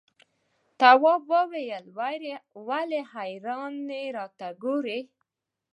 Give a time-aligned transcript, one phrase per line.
[0.79, 1.85] تواب وويل:
[2.67, 4.99] ولې حیرانې راته ګوري؟